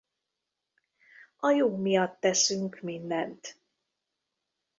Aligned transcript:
A 1.39 1.49
jó 1.51 1.75
miatt 1.75 2.19
teszünk 2.19 2.81
mindent. 2.81 3.57